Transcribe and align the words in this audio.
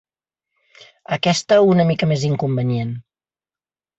Aquesta 1.17 1.59
una 1.73 1.85
mica 1.91 2.09
més 2.13 2.25
inconvenient. 2.31 2.97